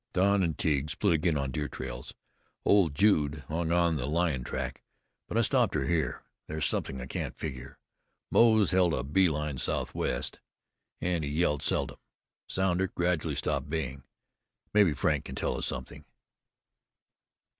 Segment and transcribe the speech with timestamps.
[0.13, 2.15] Don and Tige split again on deer trails.
[2.65, 4.81] Old Jude hung on the lion track,
[5.27, 6.23] but I stopped her here.
[6.47, 7.77] There's something I can't figure.
[8.31, 10.39] Moze held a beeline southwest,
[11.01, 11.97] and he yelled seldom.
[12.47, 14.01] Sounder gradually stopped baying.
[14.73, 16.03] Maybe Frank can tell us something."